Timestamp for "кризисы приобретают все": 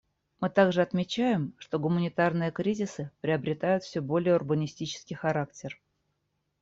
2.49-4.01